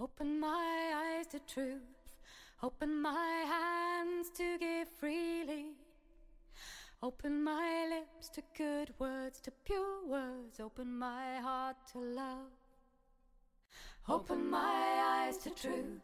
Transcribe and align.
Open 0.00 0.38
my 0.38 0.92
eyes 0.94 1.26
to 1.26 1.40
truth, 1.40 1.82
open 2.62 3.02
my 3.02 3.44
hands 3.48 4.30
to 4.30 4.56
give 4.56 4.88
freely. 4.88 5.72
Open 7.02 7.42
my 7.42 7.88
lips 7.90 8.28
to 8.28 8.42
good 8.56 8.94
words, 9.00 9.40
to 9.40 9.50
pure 9.64 10.06
words, 10.06 10.60
open 10.60 10.96
my 10.96 11.38
heart 11.40 11.76
to 11.90 11.98
love. 11.98 12.52
Open 14.08 14.48
my 14.48 15.26
eyes 15.26 15.36
to 15.38 15.50
truth, 15.50 16.00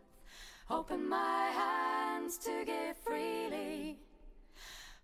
open 0.68 1.08
my 1.08 1.50
hands 1.54 2.36
to 2.38 2.64
give 2.66 2.96
freely. 2.96 3.96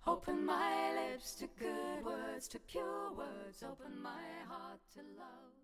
Open 0.04 0.44
my 0.44 0.92
lips 0.94 1.34
to 1.34 1.48
good 1.60 2.04
words, 2.04 2.48
to 2.48 2.58
pure 2.58 3.12
words, 3.16 3.62
open 3.62 4.02
my 4.02 4.26
heart 4.48 4.80
to 4.94 5.00
love. 5.16 5.54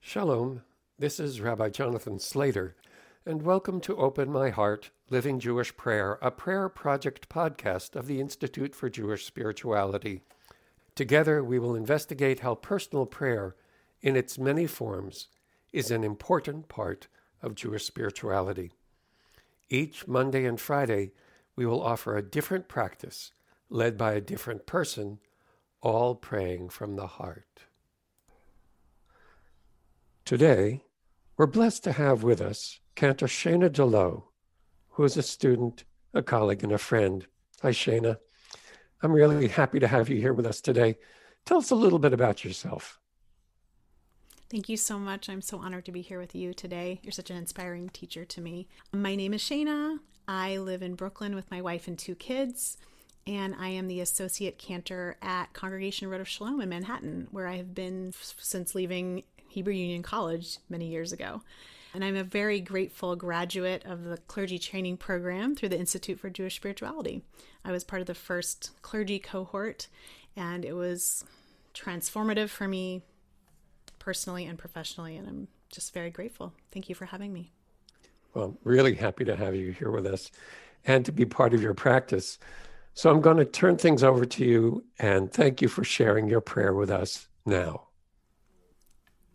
Shalom. 0.00 0.62
This 1.00 1.18
is 1.18 1.40
Rabbi 1.40 1.70
Jonathan 1.70 2.18
Slater, 2.18 2.76
and 3.24 3.40
welcome 3.40 3.80
to 3.80 3.96
Open 3.96 4.30
My 4.30 4.50
Heart 4.50 4.90
Living 5.08 5.40
Jewish 5.40 5.74
Prayer, 5.74 6.18
a 6.20 6.30
prayer 6.30 6.68
project 6.68 7.30
podcast 7.30 7.96
of 7.96 8.06
the 8.06 8.20
Institute 8.20 8.74
for 8.74 8.90
Jewish 8.90 9.24
Spirituality. 9.24 10.20
Together, 10.94 11.42
we 11.42 11.58
will 11.58 11.74
investigate 11.74 12.40
how 12.40 12.54
personal 12.54 13.06
prayer, 13.06 13.56
in 14.02 14.14
its 14.14 14.38
many 14.38 14.66
forms, 14.66 15.28
is 15.72 15.90
an 15.90 16.04
important 16.04 16.68
part 16.68 17.08
of 17.40 17.54
Jewish 17.54 17.86
spirituality. 17.86 18.72
Each 19.70 20.06
Monday 20.06 20.44
and 20.44 20.60
Friday, 20.60 21.12
we 21.56 21.64
will 21.64 21.82
offer 21.82 22.14
a 22.14 22.22
different 22.22 22.68
practice 22.68 23.32
led 23.70 23.96
by 23.96 24.12
a 24.12 24.20
different 24.20 24.66
person, 24.66 25.18
all 25.80 26.14
praying 26.14 26.68
from 26.68 26.96
the 26.96 27.06
heart. 27.06 27.64
Today, 30.26 30.82
we're 31.40 31.46
blessed 31.46 31.82
to 31.82 31.92
have 31.92 32.22
with 32.22 32.42
us 32.42 32.80
Cantor 32.94 33.24
Shayna 33.24 33.70
DeLowe, 33.70 34.24
who 34.90 35.04
is 35.04 35.16
a 35.16 35.22
student, 35.22 35.84
a 36.12 36.22
colleague, 36.22 36.62
and 36.62 36.70
a 36.70 36.76
friend. 36.76 37.26
Hi, 37.62 37.70
Shayna. 37.70 38.18
I'm 39.02 39.12
really 39.12 39.48
happy 39.48 39.80
to 39.80 39.88
have 39.88 40.10
you 40.10 40.20
here 40.20 40.34
with 40.34 40.44
us 40.44 40.60
today. 40.60 40.98
Tell 41.46 41.56
us 41.56 41.70
a 41.70 41.74
little 41.74 41.98
bit 41.98 42.12
about 42.12 42.44
yourself. 42.44 43.00
Thank 44.50 44.68
you 44.68 44.76
so 44.76 44.98
much. 44.98 45.30
I'm 45.30 45.40
so 45.40 45.56
honored 45.56 45.86
to 45.86 45.92
be 45.92 46.02
here 46.02 46.18
with 46.18 46.34
you 46.34 46.52
today. 46.52 47.00
You're 47.02 47.10
such 47.10 47.30
an 47.30 47.38
inspiring 47.38 47.88
teacher 47.88 48.26
to 48.26 48.42
me. 48.42 48.68
My 48.92 49.16
name 49.16 49.32
is 49.32 49.40
Shayna. 49.40 49.98
I 50.28 50.58
live 50.58 50.82
in 50.82 50.94
Brooklyn 50.94 51.34
with 51.34 51.50
my 51.50 51.62
wife 51.62 51.88
and 51.88 51.98
two 51.98 52.16
kids, 52.16 52.76
and 53.26 53.54
I 53.58 53.68
am 53.68 53.88
the 53.88 54.02
associate 54.02 54.58
cantor 54.58 55.16
at 55.22 55.54
Congregation 55.54 56.10
Rodef 56.10 56.26
Shalom 56.26 56.60
in 56.60 56.68
Manhattan, 56.68 57.28
where 57.30 57.46
I 57.46 57.56
have 57.56 57.74
been 57.74 58.12
since 58.36 58.74
leaving 58.74 59.22
Hebrew 59.50 59.74
Union 59.74 60.02
College 60.02 60.58
many 60.68 60.86
years 60.86 61.12
ago. 61.12 61.42
And 61.92 62.04
I'm 62.04 62.16
a 62.16 62.22
very 62.24 62.60
grateful 62.60 63.16
graduate 63.16 63.84
of 63.84 64.04
the 64.04 64.16
clergy 64.16 64.58
training 64.58 64.96
program 64.96 65.56
through 65.56 65.70
the 65.70 65.78
Institute 65.78 66.20
for 66.20 66.30
Jewish 66.30 66.54
Spirituality. 66.54 67.22
I 67.64 67.72
was 67.72 67.82
part 67.82 68.00
of 68.00 68.06
the 68.06 68.14
first 68.14 68.70
clergy 68.80 69.18
cohort, 69.18 69.88
and 70.36 70.64
it 70.64 70.74
was 70.74 71.24
transformative 71.74 72.48
for 72.48 72.68
me 72.68 73.02
personally 73.98 74.46
and 74.46 74.56
professionally. 74.56 75.16
And 75.16 75.28
I'm 75.28 75.48
just 75.68 75.92
very 75.92 76.10
grateful. 76.10 76.52
Thank 76.70 76.88
you 76.88 76.94
for 76.94 77.06
having 77.06 77.32
me. 77.32 77.50
Well, 78.34 78.56
really 78.62 78.94
happy 78.94 79.24
to 79.24 79.34
have 79.34 79.56
you 79.56 79.72
here 79.72 79.90
with 79.90 80.06
us 80.06 80.30
and 80.84 81.04
to 81.04 81.12
be 81.12 81.26
part 81.26 81.54
of 81.54 81.60
your 81.60 81.74
practice. 81.74 82.38
So 82.94 83.10
I'm 83.10 83.20
going 83.20 83.36
to 83.38 83.44
turn 83.44 83.76
things 83.76 84.04
over 84.04 84.24
to 84.24 84.44
you 84.44 84.84
and 85.00 85.32
thank 85.32 85.60
you 85.60 85.66
for 85.68 85.82
sharing 85.82 86.28
your 86.28 86.40
prayer 86.40 86.72
with 86.72 86.90
us 86.90 87.28
now. 87.44 87.89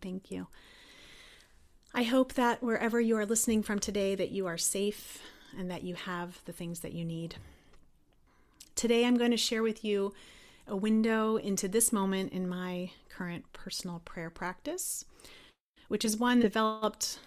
Thank 0.06 0.30
you. 0.30 0.46
I 1.92 2.04
hope 2.04 2.34
that 2.34 2.62
wherever 2.62 3.00
you 3.00 3.16
are 3.16 3.26
listening 3.26 3.64
from 3.64 3.80
today 3.80 4.14
that 4.14 4.30
you 4.30 4.46
are 4.46 4.56
safe 4.56 5.20
and 5.58 5.68
that 5.68 5.82
you 5.82 5.96
have 5.96 6.38
the 6.44 6.52
things 6.52 6.78
that 6.80 6.92
you 6.92 7.04
need. 7.04 7.34
Today 8.76 9.04
I'm 9.04 9.16
going 9.16 9.32
to 9.32 9.36
share 9.36 9.64
with 9.64 9.84
you 9.84 10.14
a 10.68 10.76
window 10.76 11.38
into 11.38 11.66
this 11.66 11.92
moment 11.92 12.32
in 12.32 12.48
my 12.48 12.92
current 13.08 13.52
personal 13.52 13.98
prayer 14.04 14.30
practice, 14.30 15.04
which 15.88 16.04
is 16.04 16.16
one 16.16 16.38
developed 16.38 17.18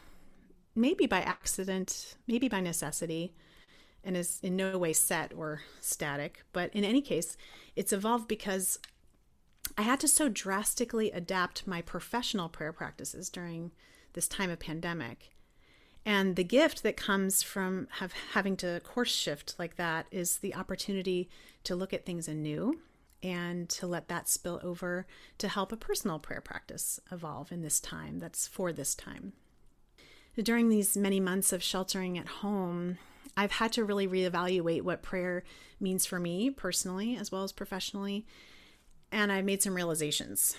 maybe 0.74 1.06
by 1.06 1.20
accident, 1.20 2.16
maybe 2.28 2.48
by 2.48 2.62
necessity, 2.62 3.34
and 4.06 4.16
is 4.16 4.40
in 4.42 4.56
no 4.56 4.78
way 4.78 4.94
set 4.94 5.34
or 5.36 5.64
static. 5.82 6.46
But 6.54 6.74
in 6.74 6.86
any 6.86 7.02
case, 7.02 7.36
it's 7.76 7.92
evolved 7.92 8.30
because 8.30 8.80
I 9.78 9.84
had 9.84 10.00
to 10.02 10.08
so 10.08 10.30
drastically 10.30 11.12
adapt 11.12 11.68
my 11.68 11.82
professional 11.82 12.50
prayer 12.50 12.74
practices 12.74 13.30
during 13.30 13.72
this 14.14 14.28
time 14.28 14.50
of 14.50 14.60
pandemic. 14.60 15.30
And 16.06 16.36
the 16.36 16.44
gift 16.44 16.84
that 16.84 16.98
comes 16.98 17.44
from 17.44 17.88
have, 18.00 18.14
having 18.32 18.58
to 18.58 18.82
course 18.84 19.12
shift 19.12 19.56
like 19.60 19.76
that 19.76 20.08
is 20.12 20.38
the 20.38 20.56
opportunity 20.56 21.30
to 21.66 21.76
look 21.76 21.94
at 21.94 22.06
things 22.06 22.28
anew 22.28 22.80
and 23.22 23.68
to 23.70 23.86
let 23.86 24.08
that 24.08 24.30
spill 24.30 24.60
over 24.64 25.06
to 25.38 25.48
help 25.48 25.72
a 25.72 25.78
personal 25.78 26.20
prayer 26.20 26.42
practice 26.42 27.00
evolve 27.12 27.52
in 27.52 27.62
this 27.62 27.80
time 27.80 28.20
that's 28.20 28.48
for 28.48 28.72
this 28.72 28.96
time. 28.96 29.34
During 30.42 30.70
these 30.70 30.96
many 30.96 31.20
months 31.20 31.52
of 31.52 31.62
sheltering 31.62 32.18
at 32.18 32.28
home, 32.28 32.98
I've 33.36 33.52
had 33.52 33.74
to 33.74 33.84
really 33.84 34.08
reevaluate 34.08 34.84
what 34.84 35.02
prayer 35.02 35.44
means 35.80 36.06
for 36.06 36.20
me 36.20 36.50
personally 36.50 37.18
as 37.18 37.32
well 37.32 37.44
as 37.44 37.52
professionally 37.52 38.26
and 39.12 39.32
I 39.32 39.42
made 39.42 39.62
some 39.62 39.76
realizations. 39.76 40.56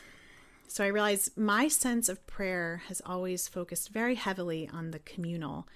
So 0.69 0.85
I 0.85 0.89
realized 0.89 1.37
my 1.37 1.67
sense 1.69 2.09
of 2.09 2.27
prayer 2.27 2.83
has 2.87 3.03
always 3.05 3.49
focused 3.49 3.89
very 3.89 4.15
heavily 4.15 4.71
on 4.73 4.93
the 4.93 5.01
communal, 5.01 5.67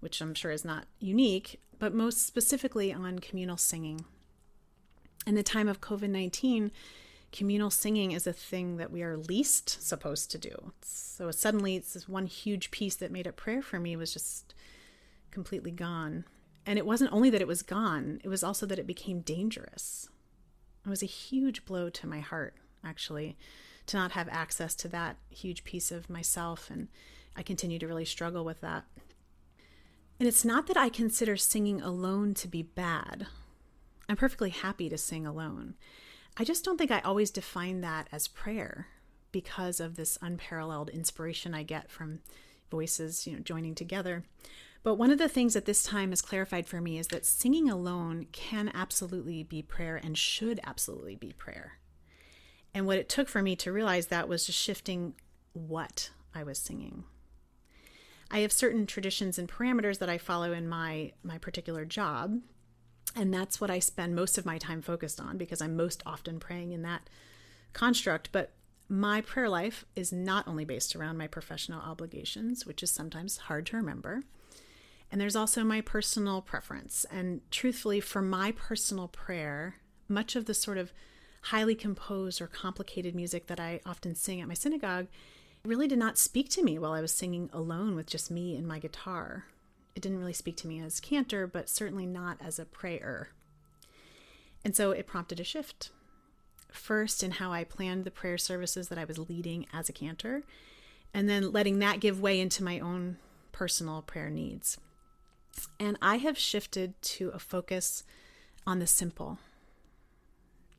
which 0.00 0.20
I'm 0.20 0.34
sure 0.34 0.52
is 0.52 0.64
not 0.64 0.86
unique, 1.00 1.60
but 1.78 1.92
most 1.92 2.24
specifically 2.24 2.92
on 2.92 3.18
communal 3.18 3.56
singing. 3.56 4.04
In 5.26 5.34
the 5.34 5.42
time 5.42 5.68
of 5.68 5.80
COVID 5.80 6.10
19, 6.10 6.70
communal 7.32 7.70
singing 7.70 8.12
is 8.12 8.26
a 8.26 8.32
thing 8.32 8.76
that 8.76 8.92
we 8.92 9.02
are 9.02 9.16
least 9.16 9.82
supposed 9.82 10.30
to 10.30 10.38
do. 10.38 10.72
So 10.82 11.30
suddenly, 11.30 11.76
it's 11.76 11.94
this 11.94 12.08
one 12.08 12.26
huge 12.26 12.70
piece 12.70 12.94
that 12.96 13.10
made 13.10 13.26
up 13.26 13.36
prayer 13.36 13.60
for 13.60 13.80
me 13.80 13.96
was 13.96 14.12
just 14.12 14.54
completely 15.30 15.70
gone. 15.70 16.24
And 16.64 16.78
it 16.78 16.86
wasn't 16.86 17.12
only 17.12 17.30
that 17.30 17.40
it 17.40 17.48
was 17.48 17.62
gone, 17.62 18.20
it 18.22 18.28
was 18.28 18.44
also 18.44 18.66
that 18.66 18.78
it 18.78 18.86
became 18.86 19.20
dangerous. 19.20 20.08
It 20.84 20.88
was 20.88 21.02
a 21.02 21.06
huge 21.06 21.64
blow 21.64 21.90
to 21.90 22.06
my 22.06 22.20
heart, 22.20 22.54
actually, 22.84 23.36
to 23.86 23.96
not 23.96 24.12
have 24.12 24.28
access 24.30 24.74
to 24.76 24.88
that 24.88 25.16
huge 25.30 25.64
piece 25.64 25.90
of 25.90 26.08
myself. 26.08 26.70
And 26.70 26.88
I 27.36 27.42
continue 27.42 27.78
to 27.78 27.86
really 27.86 28.04
struggle 28.04 28.44
with 28.44 28.60
that. 28.60 28.84
And 30.18 30.26
it's 30.26 30.44
not 30.44 30.66
that 30.66 30.76
I 30.76 30.88
consider 30.88 31.36
singing 31.36 31.80
alone 31.80 32.34
to 32.34 32.48
be 32.48 32.62
bad. 32.62 33.26
I'm 34.08 34.16
perfectly 34.16 34.50
happy 34.50 34.88
to 34.88 34.98
sing 34.98 35.26
alone. 35.26 35.74
I 36.36 36.44
just 36.44 36.64
don't 36.64 36.78
think 36.78 36.90
I 36.90 37.00
always 37.00 37.30
define 37.30 37.80
that 37.82 38.08
as 38.10 38.28
prayer 38.28 38.86
because 39.32 39.80
of 39.80 39.96
this 39.96 40.18
unparalleled 40.22 40.88
inspiration 40.88 41.54
I 41.54 41.62
get 41.62 41.90
from 41.90 42.20
voices, 42.70 43.26
you 43.26 43.34
know, 43.34 43.40
joining 43.40 43.74
together. 43.74 44.24
But 44.82 44.94
one 44.94 45.10
of 45.10 45.18
the 45.18 45.28
things 45.28 45.54
that 45.54 45.64
this 45.64 45.82
time 45.82 46.10
has 46.10 46.22
clarified 46.22 46.66
for 46.66 46.80
me 46.80 46.98
is 46.98 47.08
that 47.08 47.26
singing 47.26 47.68
alone 47.68 48.26
can 48.32 48.70
absolutely 48.72 49.42
be 49.42 49.62
prayer 49.62 49.96
and 49.96 50.16
should 50.16 50.60
absolutely 50.64 51.16
be 51.16 51.32
prayer. 51.32 51.78
And 52.72 52.86
what 52.86 52.98
it 52.98 53.08
took 53.08 53.28
for 53.28 53.42
me 53.42 53.56
to 53.56 53.72
realize 53.72 54.06
that 54.06 54.28
was 54.28 54.46
just 54.46 54.58
shifting 54.58 55.14
what 55.52 56.10
I 56.34 56.42
was 56.42 56.58
singing. 56.58 57.04
I 58.30 58.40
have 58.40 58.52
certain 58.52 58.86
traditions 58.86 59.38
and 59.38 59.48
parameters 59.48 59.98
that 59.98 60.10
I 60.10 60.18
follow 60.18 60.52
in 60.52 60.68
my 60.68 61.12
my 61.22 61.38
particular 61.38 61.84
job, 61.84 62.40
and 63.16 63.32
that's 63.32 63.60
what 63.60 63.70
I 63.70 63.78
spend 63.78 64.14
most 64.14 64.36
of 64.36 64.44
my 64.46 64.58
time 64.58 64.82
focused 64.82 65.20
on 65.20 65.38
because 65.38 65.62
I'm 65.62 65.76
most 65.76 66.02
often 66.04 66.38
praying 66.38 66.72
in 66.72 66.82
that 66.82 67.08
construct, 67.72 68.30
but 68.32 68.52
my 68.88 69.20
prayer 69.20 69.48
life 69.48 69.84
is 69.96 70.12
not 70.12 70.46
only 70.46 70.64
based 70.64 70.94
around 70.94 71.18
my 71.18 71.26
professional 71.26 71.80
obligations, 71.80 72.64
which 72.64 72.82
is 72.82 72.90
sometimes 72.90 73.36
hard 73.36 73.66
to 73.66 73.76
remember, 73.76 74.22
and 75.10 75.20
there's 75.20 75.36
also 75.36 75.64
my 75.64 75.80
personal 75.80 76.42
preference. 76.42 77.06
And 77.10 77.40
truthfully, 77.50 78.00
for 78.00 78.20
my 78.22 78.52
personal 78.52 79.08
prayer, 79.08 79.76
much 80.08 80.36
of 80.36 80.44
the 80.44 80.54
sort 80.54 80.78
of 80.78 80.92
highly 81.42 81.74
composed 81.74 82.40
or 82.40 82.46
complicated 82.46 83.14
music 83.14 83.46
that 83.46 83.60
I 83.60 83.80
often 83.86 84.14
sing 84.14 84.40
at 84.40 84.48
my 84.48 84.54
synagogue 84.54 85.06
really 85.64 85.88
did 85.88 85.98
not 85.98 86.18
speak 86.18 86.48
to 86.50 86.62
me 86.62 86.78
while 86.78 86.92
I 86.92 87.00
was 87.00 87.12
singing 87.12 87.48
alone 87.52 87.94
with 87.94 88.06
just 88.06 88.30
me 88.30 88.56
and 88.56 88.66
my 88.66 88.78
guitar. 88.78 89.46
It 89.94 90.02
didn't 90.02 90.18
really 90.18 90.32
speak 90.32 90.56
to 90.58 90.68
me 90.68 90.80
as 90.80 91.00
cantor, 91.00 91.46
but 91.46 91.68
certainly 91.68 92.06
not 92.06 92.38
as 92.40 92.58
a 92.58 92.64
prayer. 92.64 93.30
And 94.64 94.76
so 94.76 94.90
it 94.90 95.06
prompted 95.06 95.40
a 95.40 95.44
shift. 95.44 95.90
First, 96.70 97.22
in 97.22 97.32
how 97.32 97.52
I 97.52 97.64
planned 97.64 98.04
the 98.04 98.10
prayer 98.10 98.38
services 98.38 98.88
that 98.88 98.98
I 98.98 99.04
was 99.04 99.18
leading 99.18 99.66
as 99.72 99.88
a 99.88 99.92
cantor, 99.92 100.42
and 101.14 101.28
then 101.28 101.50
letting 101.50 101.78
that 101.78 102.00
give 102.00 102.20
way 102.20 102.38
into 102.38 102.62
my 102.62 102.78
own 102.78 103.16
personal 103.52 104.02
prayer 104.02 104.28
needs. 104.28 104.78
And 105.80 105.98
I 106.00 106.16
have 106.18 106.38
shifted 106.38 107.00
to 107.02 107.30
a 107.30 107.38
focus 107.38 108.04
on 108.66 108.78
the 108.78 108.86
simple 108.86 109.38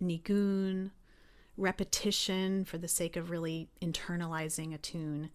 nigun, 0.02 0.92
repetition 1.58 2.64
for 2.64 2.78
the 2.78 2.88
sake 2.88 3.18
of 3.18 3.30
really 3.30 3.68
internalizing 3.82 4.74
a 4.74 4.78
tune, 4.78 5.30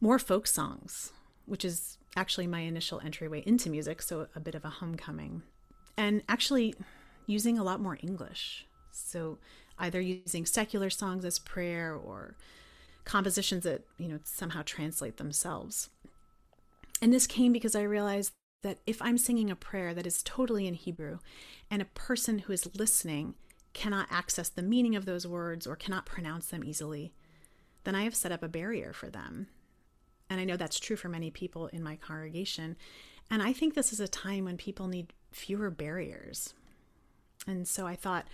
more 0.00 0.18
folk 0.18 0.46
songs, 0.46 1.12
which 1.44 1.64
is 1.64 1.98
actually 2.16 2.46
my 2.46 2.60
initial 2.60 3.00
entryway 3.04 3.42
into 3.46 3.70
music, 3.70 4.02
so 4.02 4.26
a 4.34 4.40
bit 4.40 4.54
of 4.54 4.64
a 4.64 4.70
homecoming. 4.70 5.42
And 5.96 6.22
actually 6.28 6.74
using 7.26 7.58
a 7.58 7.64
lot 7.64 7.80
more 7.80 7.98
English. 8.02 8.66
So 8.90 9.38
either 9.78 10.00
using 10.00 10.46
secular 10.46 10.90
songs 10.90 11.24
as 11.24 11.38
prayer 11.38 11.94
or 11.94 12.36
compositions 13.04 13.64
that, 13.64 13.82
you 13.98 14.08
know, 14.08 14.18
somehow 14.24 14.62
translate 14.64 15.18
themselves. 15.18 15.90
And 17.00 17.12
this 17.12 17.26
came 17.26 17.52
because 17.52 17.74
I 17.74 17.82
realized 17.82 18.32
that 18.62 18.78
if 18.86 19.00
I'm 19.02 19.18
singing 19.18 19.50
a 19.50 19.56
prayer 19.56 19.94
that 19.94 20.06
is 20.06 20.22
totally 20.22 20.66
in 20.66 20.74
Hebrew 20.74 21.18
and 21.70 21.82
a 21.82 21.86
person 21.86 22.40
who 22.40 22.52
is 22.52 22.68
listening 22.74 23.34
cannot 23.74 24.08
access 24.10 24.48
the 24.48 24.62
meaning 24.62 24.96
of 24.96 25.04
those 25.04 25.26
words 25.26 25.66
or 25.66 25.76
cannot 25.76 26.06
pronounce 26.06 26.46
them 26.46 26.64
easily, 26.64 27.12
then 27.84 27.94
I 27.94 28.04
have 28.04 28.14
set 28.14 28.32
up 28.32 28.42
a 28.42 28.48
barrier 28.48 28.92
for 28.92 29.10
them. 29.10 29.48
And 30.28 30.40
I 30.40 30.44
know 30.44 30.56
that's 30.56 30.80
true 30.80 30.96
for 30.96 31.08
many 31.08 31.30
people 31.30 31.68
in 31.68 31.82
my 31.82 31.96
congregation. 31.96 32.76
And 33.30 33.42
I 33.42 33.52
think 33.52 33.74
this 33.74 33.92
is 33.92 34.00
a 34.00 34.08
time 34.08 34.44
when 34.44 34.56
people 34.56 34.88
need 34.88 35.12
fewer 35.30 35.70
barriers. 35.70 36.54
And 37.46 37.68
so 37.68 37.86
I 37.86 37.94
thought, 37.94 38.26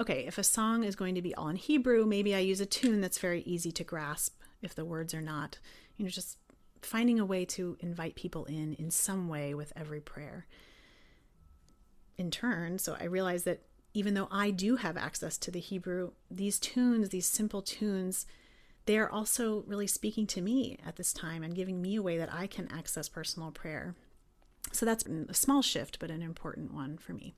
okay, 0.00 0.24
if 0.26 0.38
a 0.38 0.42
song 0.42 0.82
is 0.82 0.96
going 0.96 1.14
to 1.14 1.22
be 1.22 1.34
all 1.34 1.48
in 1.48 1.56
Hebrew, 1.56 2.06
maybe 2.06 2.34
I 2.34 2.40
use 2.40 2.60
a 2.60 2.66
tune 2.66 3.00
that's 3.00 3.18
very 3.18 3.42
easy 3.42 3.70
to 3.72 3.84
grasp 3.84 4.40
if 4.62 4.74
the 4.74 4.84
words 4.84 5.14
are 5.14 5.22
not, 5.22 5.58
you 5.96 6.04
know, 6.04 6.10
just 6.10 6.38
finding 6.86 7.18
a 7.18 7.24
way 7.24 7.44
to 7.44 7.76
invite 7.80 8.14
people 8.14 8.44
in 8.44 8.74
in 8.74 8.90
some 8.90 9.28
way 9.28 9.54
with 9.54 9.72
every 9.76 10.00
prayer. 10.00 10.46
In 12.16 12.30
turn, 12.30 12.78
so 12.78 12.96
I 12.98 13.04
realized 13.04 13.44
that 13.44 13.62
even 13.92 14.14
though 14.14 14.28
I 14.30 14.50
do 14.50 14.76
have 14.76 14.96
access 14.96 15.36
to 15.38 15.50
the 15.50 15.60
Hebrew, 15.60 16.12
these 16.30 16.58
tunes, 16.58 17.08
these 17.08 17.26
simple 17.26 17.62
tunes, 17.62 18.26
they 18.86 18.98
are 18.98 19.10
also 19.10 19.64
really 19.66 19.86
speaking 19.86 20.26
to 20.28 20.40
me 20.40 20.78
at 20.86 20.96
this 20.96 21.12
time 21.12 21.42
and 21.42 21.54
giving 21.54 21.82
me 21.82 21.96
a 21.96 22.02
way 22.02 22.16
that 22.18 22.32
I 22.32 22.46
can 22.46 22.70
access 22.70 23.08
personal 23.08 23.50
prayer. 23.50 23.94
So 24.72 24.86
that's 24.86 25.04
a 25.06 25.34
small 25.34 25.62
shift, 25.62 25.98
but 25.98 26.10
an 26.10 26.22
important 26.22 26.72
one 26.72 26.98
for 26.98 27.12
me. 27.12 27.34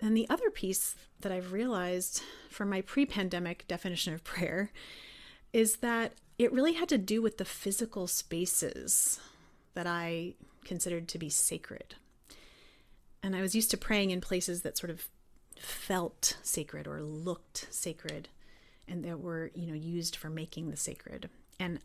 And 0.00 0.16
the 0.16 0.28
other 0.28 0.50
piece 0.50 0.96
that 1.20 1.32
I've 1.32 1.52
realized 1.52 2.22
from 2.50 2.68
my 2.68 2.80
pre 2.80 3.06
pandemic 3.06 3.66
definition 3.68 4.14
of 4.14 4.24
prayer 4.24 4.72
is 5.52 5.76
that 5.76 6.14
it 6.42 6.52
really 6.52 6.72
had 6.72 6.88
to 6.88 6.98
do 6.98 7.22
with 7.22 7.38
the 7.38 7.44
physical 7.44 8.08
spaces 8.08 9.20
that 9.74 9.86
I 9.86 10.34
considered 10.64 11.06
to 11.08 11.18
be 11.18 11.28
sacred. 11.28 11.94
And 13.22 13.36
I 13.36 13.40
was 13.40 13.54
used 13.54 13.70
to 13.70 13.76
praying 13.76 14.10
in 14.10 14.20
places 14.20 14.62
that 14.62 14.76
sort 14.76 14.90
of 14.90 15.08
felt 15.56 16.36
sacred 16.42 16.88
or 16.88 17.00
looked 17.00 17.68
sacred 17.70 18.28
and 18.88 19.04
that 19.04 19.20
were, 19.20 19.52
you 19.54 19.68
know, 19.68 19.74
used 19.74 20.16
for 20.16 20.28
making 20.28 20.70
the 20.70 20.76
sacred. 20.76 21.30
And 21.60 21.78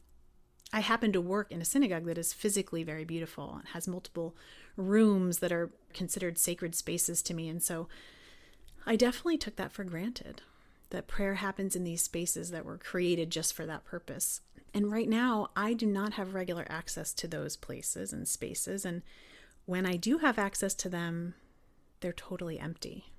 I 0.74 0.80
happen 0.80 1.13
to 1.13 1.21
work 1.21 1.51
in 1.51 1.62
a 1.62 1.65
synagogue 1.65 2.06
that 2.06 2.18
is 2.18 2.33
physically 2.33 2.83
very 2.83 3.06
beautiful. 3.06 3.62
It 3.63 3.69
has 3.74 3.88
multiple 3.88 4.36
rooms 4.75 5.38
that 5.38 5.51
are 5.51 5.69
considered 5.94 6.39
sacred 6.39 6.74
spaces 6.74 7.21
to 7.24 7.36
me. 7.36 7.48
And 7.48 7.62
so 7.62 7.88
I 8.88 8.95
definitely 8.95 9.38
took 9.38 9.56
that 9.57 9.71
for 9.71 9.83
granted 9.83 10.42
that 10.89 11.07
prayer 11.07 11.36
happens 11.36 11.75
in 11.75 11.84
these 11.84 12.04
spaces 12.04 12.51
that 12.51 12.66
were 12.66 12.78
created 12.78 13.30
just 13.30 13.54
for 13.54 13.66
that 13.66 13.86
purpose. 13.86 14.42
And 14.74 14.92
right 14.92 15.10
now, 15.10 15.50
I 15.56 15.74
do 15.74 15.86
not 15.86 16.13
have 16.13 16.34
regular 16.34 16.66
access 16.69 17.13
to 17.16 17.28
those 17.28 17.56
places 17.56 18.13
and 18.13 18.28
spaces. 18.28 18.86
And 18.86 19.01
when 19.66 19.86
I 19.86 19.95
do 19.95 20.19
have 20.19 20.38
access 20.38 20.74
to 20.75 20.89
them, 20.89 21.34
they're 22.00 22.13
totally 22.13 22.60
empty. 22.60 23.12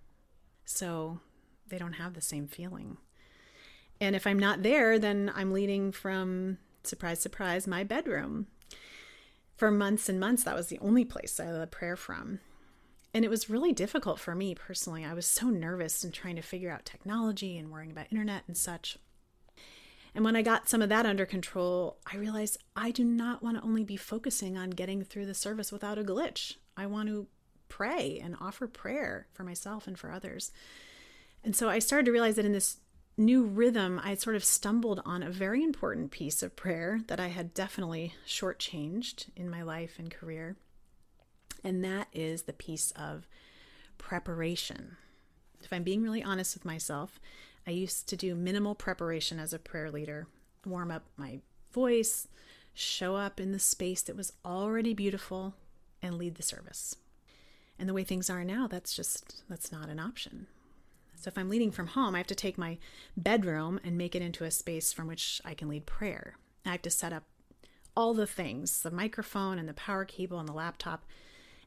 So 0.65 1.21
they 1.69 1.79
don't 1.79 1.95
have 1.95 2.15
the 2.15 2.21
same 2.21 2.47
feeling. 2.47 2.99
And 4.01 4.15
if 4.15 4.27
I'm 4.27 4.39
not 4.39 4.63
there, 4.63 4.99
then 4.99 5.33
I'm 5.35 5.53
leading 5.53 5.93
from 5.93 6.59
surprise, 6.85 7.21
surprise, 7.21 7.67
my 7.67 7.85
bedroom. 7.85 8.47
For 9.57 9.71
months 9.71 10.09
and 10.09 10.21
months, 10.21 10.45
that 10.45 10.55
was 10.55 10.69
the 10.69 10.79
only 10.79 11.05
place 11.05 11.41
I 11.41 11.51
led 11.51 11.73
prayer 11.73 11.97
from. 11.97 12.41
And 13.15 13.25
it 13.25 13.31
was 13.31 13.49
really 13.49 13.73
difficult 13.73 14.19
for 14.21 14.35
me 14.35 14.55
personally. 14.55 15.05
I 15.05 15.15
was 15.15 15.27
so 15.27 15.49
nervous 15.49 16.05
and 16.05 16.13
trying 16.13 16.37
to 16.37 16.43
figure 16.43 16.71
out 16.71 16.85
technology 16.85 17.57
and 17.57 17.71
worrying 17.71 17.91
about 17.91 18.07
internet 18.11 18.45
and 18.47 18.57
such. 18.57 18.99
And 20.15 20.25
when 20.25 20.37
I 20.37 20.43
got 20.43 20.69
some 20.69 20.83
of 20.83 20.89
that 20.89 21.07
under 21.07 21.27
control, 21.27 21.99
I 22.11 22.17
realized 22.17 22.59
I 22.75 22.91
do 22.91 23.05
not 23.05 23.43
want 23.43 23.57
to 23.57 23.63
only 23.63 23.85
be 23.85 23.97
focusing 23.97 24.57
on 24.59 24.71
getting 24.71 25.03
through 25.05 25.27
the 25.27 25.35
service 25.35 25.71
without 25.71 25.99
a 25.99 26.05
glitch. 26.05 26.57
I 26.77 26.87
want 26.87 27.09
to 27.09 27.27
pray 27.69 28.21
and 28.23 28.37
offer 28.41 28.67
prayer 28.67 29.29
for 29.33 29.45
myself 29.45 29.87
and 29.87 29.99
for 29.99 30.11
others. 30.11 30.51
And 31.45 31.55
so 31.55 31.69
I 31.69 31.79
started 31.79 32.07
to 32.07 32.13
realize 32.13 32.37
that 32.37 32.45
in 32.45 32.53
this 32.53 32.79
new 33.17 33.45
rhythm, 33.45 34.01
I 34.03 34.11
had 34.11 34.21
sort 34.21 34.37
of 34.37 34.45
stumbled 34.45 35.03
on 35.05 35.23
a 35.23 35.31
very 35.31 35.63
important 35.63 36.11
piece 36.11 36.43
of 36.43 36.57
prayer 36.57 37.01
that 37.09 37.21
I 37.21 37.29
had 37.29 37.55
definitely 37.55 38.15
shortchanged 38.27 39.27
in 39.37 39.51
my 39.51 39.63
life 39.63 39.99
and 39.99 40.11
career. 40.11 40.57
And 41.65 41.85
that 41.85 42.09
is 42.13 42.43
the 42.43 42.53
piece 42.53 42.93
of 42.93 43.27
preparation. 43.99 44.97
If 45.63 45.73
I'm 45.73 45.83
being 45.83 46.03
really 46.03 46.23
honest 46.23 46.55
with 46.55 46.65
myself, 46.65 47.21
I 47.67 47.73
used 47.73 48.09
to 48.09 48.17
do 48.17 48.35
minimal 48.35 48.75
preparation 48.75 49.39
as 49.39 49.53
a 49.53 49.59
prayer 49.59 49.91
leader, 49.91 50.27
warm 50.65 50.91
up 50.91 51.05
my 51.17 51.41
voice, 51.73 52.29
show 52.75 53.17
up 53.17 53.41
in 53.41 53.53
the 53.53 53.59
space 53.59 54.03
that 54.03 54.17
was 54.17 54.33
already 54.45 54.95
beautiful, 54.95 55.55
and 56.01 56.17
lead 56.17 56.37
the 56.37 56.43
service. 56.43 56.97
And 57.79 57.89
the 57.89 57.95
way 57.95 58.05
things 58.05 58.31
are 58.31 58.45
now, 58.45 58.67
that's 58.67 58.95
just 58.95 59.43
that's 59.49 59.73
not 59.73 59.89
an 59.89 59.99
option. 59.99 60.47
So 61.17 61.29
if 61.29 61.37
I'm 61.37 61.49
leading 61.49 61.73
from 61.73 61.89
home, 61.89 62.15
I 62.15 62.19
have 62.19 62.27
to 62.29 62.35
take 62.35 62.57
my 62.57 62.79
bedroom 63.17 63.81
and 63.83 63.99
make 63.99 64.15
it 64.15 64.23
into 64.23 64.45
a 64.45 64.51
space 64.51 64.93
from 64.93 65.09
which 65.09 65.41
I 65.45 65.55
can 65.55 65.69
lead 65.69 65.87
prayer. 65.87 66.37
I 66.65 66.71
have 66.71 66.83
to 66.83 66.91
set 66.91 67.13
up 67.13 67.25
all 67.97 68.15
the 68.15 68.27
things 68.27 68.83
the 68.83 68.91
microphone 68.91 69.59
and 69.59 69.69
the 69.69 69.75
power 69.75 70.05
cable 70.05 70.39
and 70.39 70.49
the 70.49 70.53
laptop. 70.53 71.05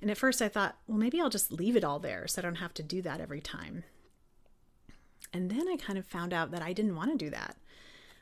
And 0.01 0.09
at 0.09 0.17
first 0.17 0.41
I 0.41 0.49
thought, 0.49 0.77
well, 0.87 0.97
maybe 0.97 1.21
I'll 1.21 1.29
just 1.29 1.51
leave 1.51 1.75
it 1.75 1.83
all 1.83 1.99
there 1.99 2.27
so 2.27 2.41
I 2.41 2.43
don't 2.43 2.55
have 2.55 2.73
to 2.75 2.83
do 2.83 3.01
that 3.03 3.21
every 3.21 3.41
time. 3.41 3.83
And 5.33 5.49
then 5.49 5.67
I 5.67 5.77
kind 5.77 5.99
of 5.99 6.05
found 6.05 6.33
out 6.33 6.51
that 6.51 6.63
I 6.63 6.73
didn't 6.73 6.95
want 6.95 7.11
to 7.11 7.25
do 7.25 7.29
that. 7.29 7.55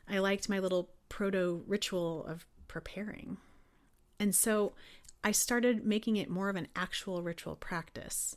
I 0.08 0.18
liked 0.18 0.48
my 0.48 0.58
little 0.58 0.90
proto 1.08 1.64
ritual 1.66 2.24
of 2.26 2.46
preparing. 2.68 3.38
And 4.18 4.34
so 4.34 4.74
I 5.24 5.32
started 5.32 5.84
making 5.84 6.16
it 6.16 6.30
more 6.30 6.50
of 6.50 6.56
an 6.56 6.68
actual 6.76 7.22
ritual 7.22 7.56
practice 7.56 8.36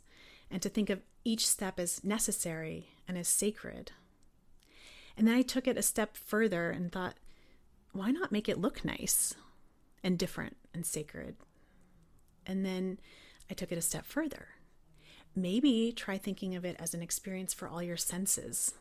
and 0.50 0.62
to 0.62 0.70
think 0.70 0.90
of 0.90 1.02
each 1.24 1.48
step 1.48 1.80
as 1.80 2.04
necessary 2.04 2.90
and 3.08 3.18
as 3.18 3.28
sacred. 3.28 3.92
And 5.18 5.28
then 5.28 5.36
I 5.36 5.42
took 5.42 5.68
it 5.68 5.78
a 5.78 5.84
step 5.84 6.18
further 6.18 6.72
and 6.72 6.92
thought, 6.92 7.16
why 7.92 8.12
not 8.12 8.32
make 8.32 8.50
it 8.50 8.60
look 8.60 8.84
nice 8.84 9.36
and 10.04 10.18
different 10.18 10.58
and 10.74 10.86
sacred? 10.86 11.36
And 12.46 12.66
then 12.66 13.00
I 13.50 13.54
took 13.54 13.72
it 13.72 13.78
a 13.78 13.82
step 13.82 14.06
further. 14.06 14.50
Maybe 15.36 15.94
try 15.96 16.18
thinking 16.18 16.56
of 16.56 16.64
it 16.66 16.76
as 16.80 16.94
an 16.94 17.02
experience 17.02 17.54
for 17.54 17.68
all 17.68 17.82
your 17.82 17.98
senses. 17.98 18.74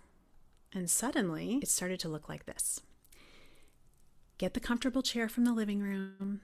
And 0.73 0.90
suddenly 0.90 1.59
it 1.62 1.69
started 1.69 2.00
to 2.00 2.09
look 2.09 2.28
like 2.28 2.47
this 2.47 2.81
get 4.38 4.54
the 4.54 4.61
comfortable 4.61 5.02
chair 5.02 5.28
from 5.28 5.45
the 5.45 5.52
living 5.52 5.81
room, 5.81 6.40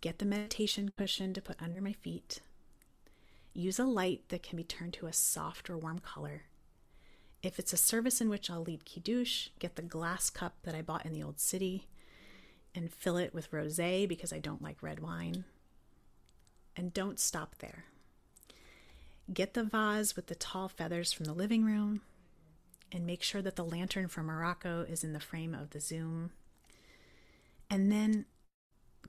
get 0.00 0.18
the 0.18 0.24
meditation 0.24 0.90
cushion 0.96 1.34
to 1.34 1.42
put 1.42 1.60
under 1.60 1.80
my 1.80 1.92
feet 1.92 2.40
use 3.56 3.78
a 3.78 3.84
light 3.84 4.28
that 4.28 4.42
can 4.42 4.56
be 4.56 4.64
turned 4.64 4.92
to 4.94 5.06
a 5.06 5.12
soft 5.12 5.70
or 5.70 5.78
warm 5.78 5.98
color. 5.98 6.42
If 7.42 7.58
it's 7.58 7.72
a 7.72 7.78
service 7.78 8.20
in 8.20 8.28
which 8.28 8.50
I'll 8.50 8.62
lead 8.62 8.84
Kiddush, 8.84 9.48
get 9.58 9.76
the 9.76 9.82
glass 9.82 10.30
cup 10.30 10.56
that 10.64 10.74
I 10.74 10.82
bought 10.82 11.06
in 11.06 11.12
the 11.12 11.22
old 11.22 11.40
city 11.40 11.86
and 12.74 12.92
fill 12.92 13.16
it 13.16 13.32
with 13.32 13.52
rose 13.52 13.78
because 13.78 14.32
I 14.32 14.38
don't 14.38 14.62
like 14.62 14.82
red 14.82 15.00
wine. 15.00 15.44
And 16.76 16.92
don't 16.92 17.18
stop 17.18 17.56
there. 17.58 17.84
Get 19.32 19.54
the 19.54 19.64
vase 19.64 20.14
with 20.14 20.26
the 20.26 20.34
tall 20.34 20.68
feathers 20.68 21.12
from 21.12 21.24
the 21.24 21.32
living 21.32 21.64
room 21.64 22.02
and 22.92 23.06
make 23.06 23.22
sure 23.22 23.42
that 23.42 23.56
the 23.56 23.64
lantern 23.64 24.08
from 24.08 24.26
Morocco 24.26 24.82
is 24.88 25.02
in 25.02 25.12
the 25.12 25.20
frame 25.20 25.54
of 25.54 25.70
the 25.70 25.80
Zoom. 25.80 26.30
And 27.68 27.90
then 27.90 28.26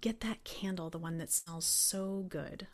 get 0.02 0.22
that 0.22 0.44
candle, 0.44 0.90
the 0.90 0.98
one 0.98 1.18
that 1.20 1.32
smells 1.32 1.66
so 1.66 2.26
good, 2.28 2.68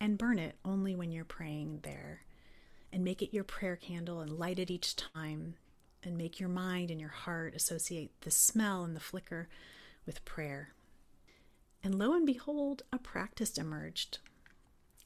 and 0.00 0.18
burn 0.18 0.38
it 0.38 0.56
only 0.64 0.96
when 0.96 1.12
you're 1.12 1.24
praying 1.24 1.80
there. 1.82 2.22
And 2.92 3.04
make 3.04 3.22
it 3.22 3.34
your 3.34 3.44
prayer 3.44 3.76
candle 3.76 4.20
and 4.20 4.38
light 4.38 4.58
it 4.58 4.70
each 4.70 4.96
time. 4.96 5.54
And 6.02 6.16
make 6.16 6.40
your 6.40 6.48
mind 6.48 6.90
and 6.90 7.00
your 7.00 7.10
heart 7.10 7.54
associate 7.54 8.12
the 8.22 8.30
smell 8.30 8.84
and 8.84 8.96
the 8.96 9.00
flicker 9.00 9.48
with 10.06 10.24
prayer. 10.24 10.70
And 11.82 11.98
lo 11.98 12.12
and 12.12 12.26
behold, 12.26 12.82
a 12.92 12.98
practice 12.98 13.56
emerged. 13.56 14.18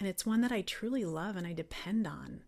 And 0.01 0.09
it's 0.09 0.27
one 0.27 0.41
that 0.41 0.53
I 0.53 0.63
truly 0.63 1.05
love 1.05 1.37
and 1.37 1.47
I 1.47 1.53
depend 1.53 2.07
on. 2.07 2.43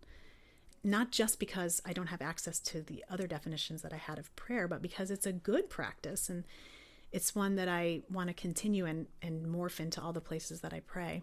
Not 0.83 1.11
just 1.11 1.39
because 1.39 1.81
I 1.87 1.93
don't 1.93 2.09
have 2.09 2.21
access 2.21 2.59
to 2.61 2.83
the 2.83 3.05
other 3.09 3.27
definitions 3.27 3.83
that 3.83 3.93
I 3.93 3.97
had 3.97 4.19
of 4.19 4.35
prayer, 4.37 4.69
but 4.69 4.83
because 4.83 5.11
it's 5.11 5.27
a 5.27 5.33
good 5.33 5.71
practice 5.71 6.29
and 6.29 6.45
it's 7.13 7.35
one 7.35 7.55
that 7.57 7.69
I 7.69 8.03
want 8.11 8.29
to 8.29 8.35
continue 8.35 8.87
and, 8.87 9.07
and 9.23 9.47
morph 9.47 9.79
into 9.79 10.03
all 10.03 10.13
the 10.13 10.21
places 10.21 10.63
that 10.63 10.73
I 10.73 10.81
pray. 10.81 11.23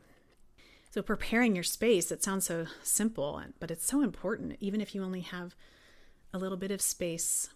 So, 0.89 1.01
preparing 1.01 1.53
your 1.53 1.63
space, 1.63 2.11
it 2.11 2.23
sounds 2.23 2.45
so 2.45 2.65
simple, 2.81 3.41
but 3.59 3.71
it's 3.71 3.85
so 3.85 4.01
important, 4.01 4.57
even 4.61 4.81
if 4.81 4.95
you 4.95 5.03
only 5.03 5.21
have 5.21 5.55
a 6.33 6.37
little 6.37 6.57
bit 6.57 6.71
of 6.71 6.81
space. 6.81 7.49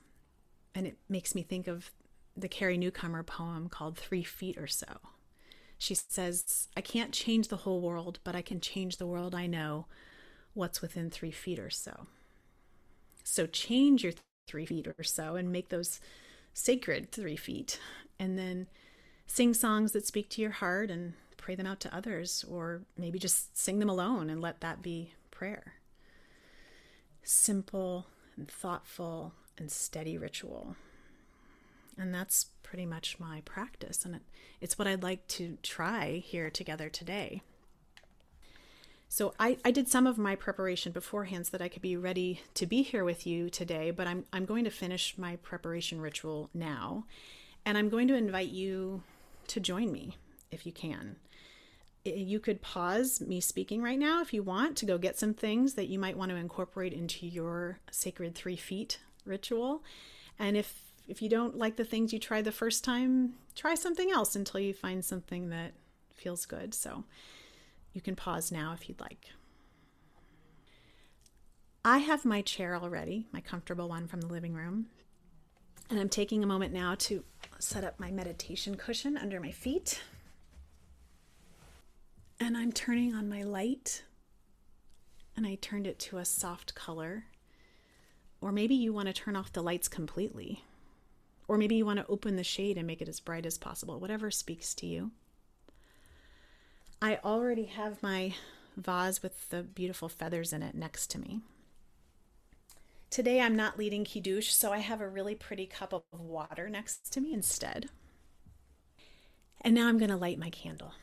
And 0.74 0.86
it 0.86 0.98
makes 1.08 1.34
me 1.34 1.44
think 1.44 1.68
of 1.68 1.92
the 2.36 2.50
Carrie 2.50 2.78
Newcomer 2.78 3.24
poem 3.24 3.70
called 3.70 3.98
Three 3.98 4.24
Feet 4.24 4.58
or 4.58 4.68
So. 4.68 4.86
She 5.77 5.96
says, 5.96 6.67
I 6.75 6.82
can't 6.82 7.12
change 7.12 7.48
the 7.48 7.58
whole 7.58 7.82
world, 7.82 8.20
but 8.24 8.36
I 8.36 8.41
can 8.41 8.60
change 8.60 8.98
the 8.98 9.08
world 9.08 9.36
I 9.36 9.48
know, 9.48 9.88
what's 10.53 10.82
within 10.82 11.10
three 11.10 11.32
feet 11.32 11.60
or 11.60 11.70
so. 11.70 12.08
So 13.24 13.46
change 13.46 14.03
your 14.03 14.13
three 14.48 14.65
feet 14.65 14.88
or 14.88 15.03
so 15.03 15.36
and 15.36 15.51
make 15.51 15.70
those 15.70 16.00
sacred 16.53 17.12
three 17.12 17.36
feet. 17.36 17.79
And 18.20 18.38
then 18.38 18.67
sing 19.27 19.53
songs 19.53 19.91
that 19.91 20.05
speak 20.05 20.29
to 20.29 20.41
your 20.41 20.51
heart 20.51 20.89
and 20.89 21.13
pray 21.38 21.55
them 21.55 21.67
out 21.67 21.79
to 21.82 21.96
others, 21.96 22.44
or 22.50 22.82
maybe 22.98 23.20
just 23.20 23.55
sing 23.58 23.79
them 23.79 23.89
alone 23.89 24.29
and 24.29 24.41
let 24.41 24.62
that 24.62 24.82
be 24.82 25.13
prayer. 25.29 25.74
Simple 27.22 28.08
and 28.38 28.50
thoughtful 28.50 29.34
and 29.58 29.72
steady 29.72 30.17
ritual. 30.17 30.75
And 31.98 32.13
that's 32.13 32.48
pretty 32.75 32.86
much 32.86 33.22
my 33.22 33.39
practice. 33.46 34.03
And 34.03 34.15
it, 34.15 34.22
it's 34.60 34.77
what 34.77 34.86
I'd 34.86 35.01
like 35.01 35.25
to 35.27 35.58
try 35.63 36.22
here 36.25 36.50
together 36.50 36.89
today. 36.89 37.41
So 39.08 39.34
I, 39.39 39.58
I 39.63 39.72
did 39.72 39.88
some 39.88 40.05
of 40.05 40.17
my 40.17 40.36
preparation 40.36 40.91
beforehand 40.91 41.46
so 41.46 41.51
that 41.51 41.63
I 41.63 41.70
could 41.70 41.82
be 41.82 41.96
ready 41.96 42.41
to 42.53 42.65
be 42.65 42.82
here 42.82 43.05
with 43.05 43.25
you 43.25 43.50
today, 43.50 43.91
but 43.91 44.08
I'm, 44.08 44.25
I'm 44.34 44.44
going 44.44 44.65
to 44.65 44.70
finish 44.70 45.17
my 45.17 45.38
preparation 45.38 46.01
ritual 46.01 46.50
now. 46.53 47.05
And 47.65 47.77
I'm 47.77 47.88
going 47.88 48.10
to 48.10 48.13
invite 48.13 48.50
you 48.50 49.03
to 49.48 49.62
join 49.62 49.89
me 49.94 50.17
if 50.51 50.65
you 50.65 50.74
can. 50.74 51.15
You 52.03 52.41
could 52.41 52.62
pause 52.62 53.22
me 53.22 53.39
speaking 53.39 53.82
right 53.82 53.98
now 53.98 54.22
if 54.22 54.34
you 54.34 54.44
want 54.44 54.75
to 54.79 54.86
go 54.86 54.98
get 54.98 55.17
some 55.17 55.34
things 55.34 55.75
that 55.75 55.88
you 55.88 55.98
might 55.98 56.17
want 56.17 56.32
to 56.32 56.36
incorporate 56.36 56.91
into 56.91 57.25
your 57.25 57.79
sacred 57.89 58.36
three 58.36 58.58
feet 58.58 59.00
ritual. 59.25 59.82
And 60.38 60.58
if 60.58 60.85
if 61.08 61.22
you 61.22 61.30
don't 61.30 61.58
like 61.58 61.76
the 61.76 61.86
things 61.86 62.12
you 62.12 62.20
tried 62.20 62.46
the 62.46 62.52
first 62.52 62.84
time, 62.84 63.34
try 63.56 63.76
something 63.76 64.12
else 64.12 64.36
until 64.36 64.60
you 64.60 64.74
find 64.74 65.04
something 65.04 65.50
that 65.50 65.74
feels 66.14 66.46
good. 66.46 66.74
So 66.74 67.04
you 67.94 68.02
can 68.02 68.16
pause 68.16 68.52
now 68.52 68.74
if 68.74 68.90
you'd 68.90 69.00
like. 69.00 69.30
I 71.84 72.00
have 72.00 72.26
my 72.26 72.42
chair 72.42 72.76
already, 72.76 73.28
my 73.32 73.42
comfortable 73.42 73.88
one 73.88 74.08
from 74.08 74.22
the 74.22 74.28
living 74.28 74.54
room. 74.54 74.88
And 75.90 76.00
I'm 76.00 76.10
taking 76.10 76.44
a 76.44 76.48
moment 76.48 76.74
now 76.74 76.96
to 76.96 77.24
set 77.60 77.84
up 77.84 78.00
my 78.00 78.10
meditation 78.10 78.76
cushion 78.76 79.18
under 79.18 79.40
my 79.40 79.52
feet. 79.52 80.02
And 82.40 82.58
I'm 82.58 82.72
turning 82.72 83.14
on 83.14 83.30
my 83.30 83.44
light. 83.44 84.04
And 85.38 85.46
I 85.46 85.56
turned 85.56 85.86
it 85.86 86.00
to 86.00 86.18
a 86.18 86.26
soft 86.26 86.74
color. 86.74 87.26
Or 88.42 88.52
maybe 88.52 88.74
you 88.74 88.92
want 88.92 89.08
to 89.08 89.14
turn 89.14 89.36
off 89.36 89.54
the 89.54 89.62
lights 89.62 89.88
completely. 89.88 90.64
Or 91.48 91.58
maybe 91.58 91.75
you 91.75 91.86
want 91.86 92.00
to 92.00 92.08
open 92.08 92.36
the 92.36 92.44
shade 92.44 92.78
and 92.78 92.88
make 92.88 93.02
it 93.02 93.10
as 93.10 93.20
bright 93.20 93.46
as 93.46 93.58
possible, 93.58 94.00
whatever 94.00 94.32
speaks 94.32 94.74
to 94.75 94.88
you. 94.88 95.12
I 97.02 97.20
already 97.24 97.66
have 97.66 98.02
my 98.02 98.34
vase 98.75 99.22
with 99.22 99.50
the 99.50 99.62
beautiful 99.62 100.10
feathers 100.10 100.52
in 100.54 100.64
it 100.64 100.75
next 100.75 101.12
to 101.12 101.20
me. 101.20 101.42
Today 103.10 103.42
I'm 103.42 103.56
not 103.56 103.78
leading 103.78 104.04
Kiddush, 104.04 104.52
so 104.52 104.74
I 104.74 104.80
have 104.80 105.02
a 105.02 105.08
really 105.08 105.36
pretty 105.36 105.66
cup 105.68 105.94
of 105.94 106.04
water 106.12 106.68
next 106.68 107.14
to 107.14 107.22
me 107.22 107.34
instead. 107.34 107.90
And 109.62 109.74
now 109.74 109.88
I'm 109.88 109.98
going 109.98 110.10
to 110.10 110.18
light 110.18 110.40
my 110.40 110.50
candle. 110.50 110.94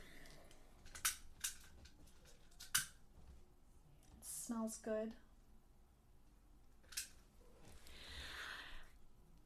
It 4.20 4.26
smells 4.26 4.78
good. 4.84 5.12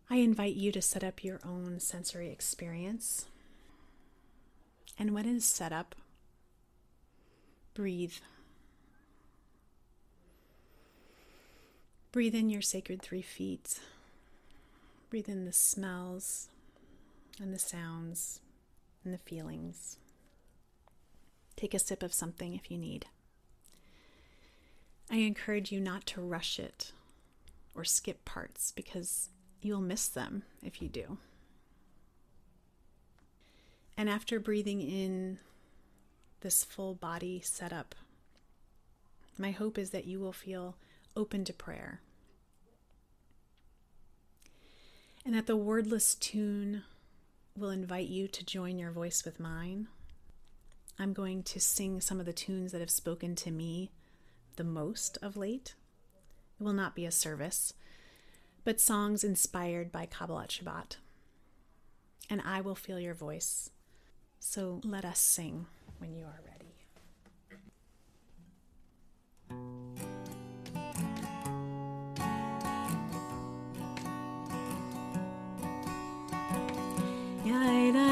I 0.09 0.17
invite 0.17 0.55
you 0.55 0.71
to 0.73 0.81
set 0.81 1.03
up 1.03 1.25
your 1.25 1.41
own 1.45 1.81
sensory 1.81 2.31
experience. 2.31 3.27
And 4.99 5.13
when 5.13 5.27
it 5.27 5.35
is 5.35 5.45
set 5.45 5.73
up, 5.73 5.95
breathe. 7.75 8.15
Breathe 12.13 12.35
in 12.35 12.49
your 12.49 12.63
sacred 12.63 13.03
three 13.03 13.23
feet. 13.23 13.81
Breathe 15.11 15.29
in 15.29 15.45
the 15.45 15.53
smells 15.53 16.49
and 17.41 17.53
the 17.53 17.59
sounds 17.59 18.41
and 19.05 19.13
the 19.13 19.19
feelings. 19.19 19.99
Take 21.57 21.75
a 21.75 21.79
sip 21.79 22.03
of 22.03 22.15
something 22.15 22.55
if 22.55 22.71
you 22.71 22.79
need. 22.79 23.07
I 25.11 25.17
encourage 25.17 25.73
you 25.73 25.81
not 25.81 26.07
to 26.07 26.21
rush 26.21 26.59
it 26.59 26.93
or 27.75 27.85
skip 27.85 28.25
parts 28.25 28.73
because 28.73 29.31
you'll 29.67 29.81
miss 29.81 30.09
them 30.09 30.43
if 30.63 30.81
you 30.81 30.89
do. 30.89 31.19
And 33.97 34.09
after 34.09 34.39
breathing 34.39 34.81
in 34.81 35.39
this 36.41 36.65
full 36.65 36.95
body 36.95 37.41
setup, 37.43 37.95
my 39.39 39.51
hope 39.51 39.79
is 39.79 39.91
that 39.91 40.07
you 40.07 40.21
will 40.21 40.33
feel 40.33 40.77
open 41.17 41.45
to 41.45 41.53
prayer. 41.53 42.01
And 45.25 45.35
that 45.35 45.47
the 45.47 45.57
wordless 45.57 46.15
tune 46.15 46.85
will 47.57 47.71
invite 47.71 48.09
you 48.09 48.29
to 48.29 48.45
join 48.45 48.79
your 48.79 48.91
voice 48.91 49.25
with 49.25 49.41
mine. 49.41 49.89
I'm 50.99 51.13
going 51.13 51.43
to 51.45 51.61
sing 51.61 52.01
some 52.01 52.21
of 52.21 52.27
the 52.27 52.33
tunes 52.33 52.73
that 52.73 52.81
have 52.81 52.91
spoken 52.91 53.35
to 53.37 53.51
me 53.51 53.91
the 54.57 54.65
most 54.65 55.19
of 55.23 55.37
late. 55.37 55.75
It 56.61 56.65
will 56.65 56.73
not 56.73 56.95
be 56.95 57.05
a 57.05 57.11
service, 57.11 57.75
but 58.67 58.81
songs 58.81 59.23
inspired 59.23 59.93
by 59.93 60.07
Kabbalat 60.07 60.49
Shabbat. 60.49 60.97
And 62.29 62.43
I 62.45 62.61
will 62.61 62.75
feel 62.75 62.99
your 62.99 63.15
voice. 63.15 63.71
So 64.41 64.81
let 64.83 65.05
us 65.05 65.21
sing 65.21 65.67
when 65.99 66.17
you 66.17 66.25
are 66.25 66.41
ready. 66.45 66.75
Yaira 77.47 78.06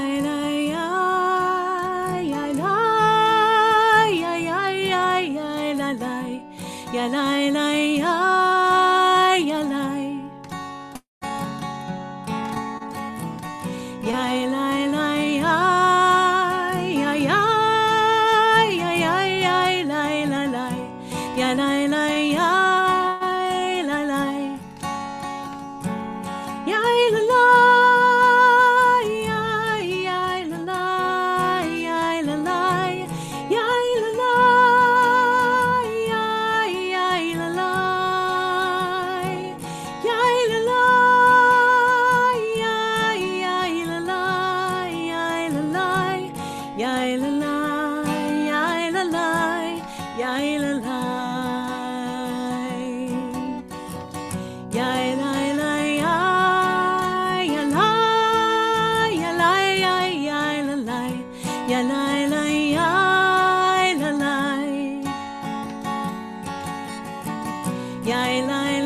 Jai, 68.05 68.43
lai, 68.43 68.84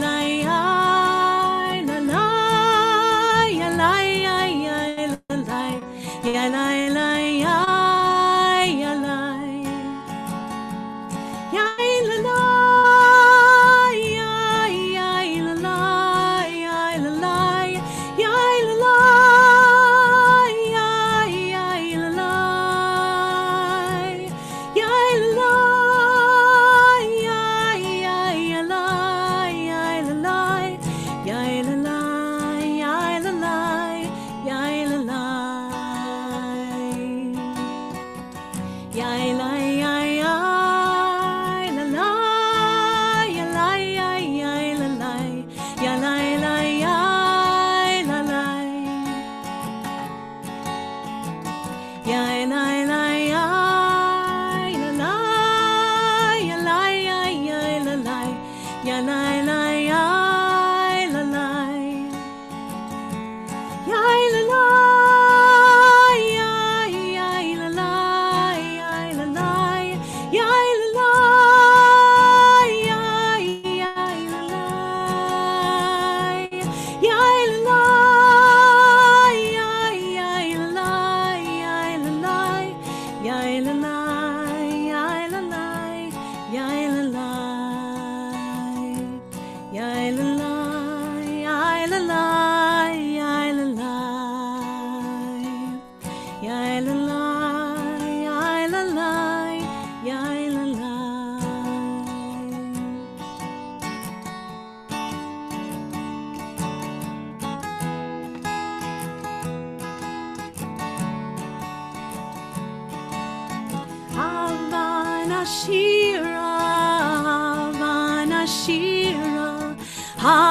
Havana 120.18 120.47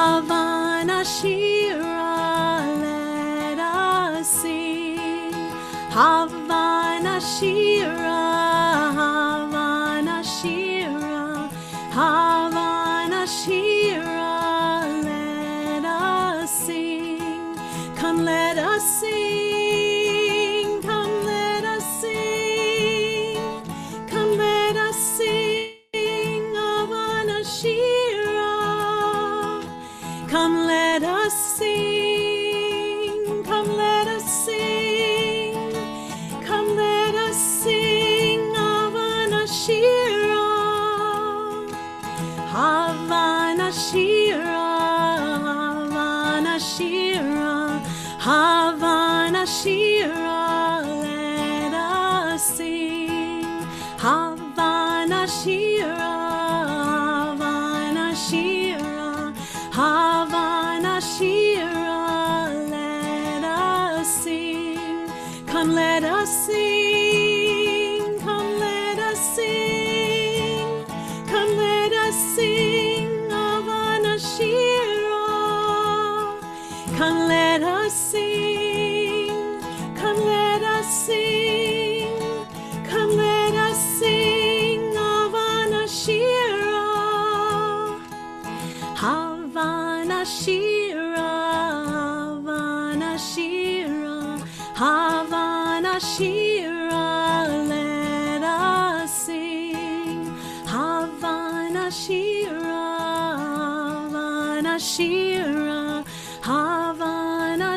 Shira, 49.46 50.82
let 50.84 51.72
us 51.72 52.42
sing. 52.42 53.44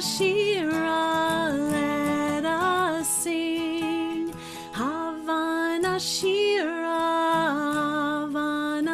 Shira, 0.01 1.53
let 1.69 2.43
us 2.45 3.07
sing. 3.07 4.33
Shira, 5.99 7.09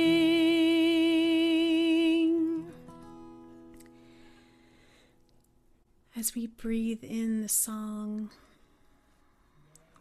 As 6.17 6.35
we 6.35 6.47
breathe 6.47 7.05
in 7.05 7.43
the 7.43 7.49
song, 7.49 8.31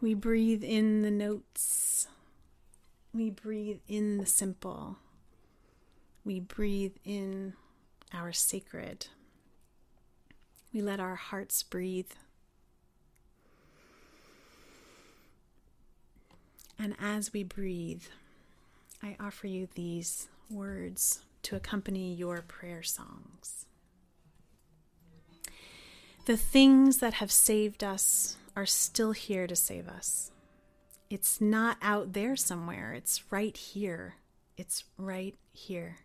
we 0.00 0.14
breathe 0.14 0.64
in 0.64 1.02
the 1.02 1.10
notes, 1.10 2.08
we 3.12 3.30
breathe 3.30 3.80
in 3.88 4.18
the 4.18 4.26
simple, 4.26 4.98
we 6.24 6.40
breathe 6.40 6.96
in 7.04 7.54
our 8.12 8.32
sacred. 8.32 9.06
We 10.72 10.82
let 10.82 11.00
our 11.00 11.16
hearts 11.16 11.62
breathe. 11.62 12.10
And 16.78 16.94
as 17.00 17.32
we 17.32 17.42
breathe, 17.42 18.04
I 19.02 19.16
offer 19.18 19.46
you 19.46 19.68
these 19.74 20.28
words 20.48 21.22
to 21.42 21.56
accompany 21.56 22.14
your 22.14 22.42
prayer 22.42 22.82
songs. 22.82 23.66
The 26.26 26.36
things 26.36 26.98
that 26.98 27.14
have 27.14 27.32
saved 27.32 27.82
us 27.82 28.36
are 28.54 28.66
still 28.66 29.12
here 29.12 29.46
to 29.46 29.56
save 29.56 29.88
us. 29.88 30.30
It's 31.10 31.40
not 31.40 31.76
out 31.82 32.12
there 32.12 32.36
somewhere, 32.36 32.94
it's 32.94 33.32
right 33.32 33.56
here. 33.56 34.14
It's 34.56 34.84
right 34.96 35.34
here. 35.52 35.98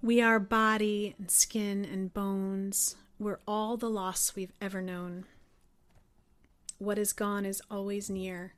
We 0.00 0.20
are 0.20 0.38
body 0.38 1.16
and 1.18 1.30
skin 1.30 1.84
and 1.84 2.14
bones. 2.14 2.96
We're 3.18 3.40
all 3.48 3.76
the 3.76 3.90
loss 3.90 4.36
we've 4.36 4.52
ever 4.60 4.80
known. 4.80 5.24
What 6.78 6.98
is 6.98 7.12
gone 7.12 7.44
is 7.44 7.60
always 7.70 8.08
near. 8.08 8.54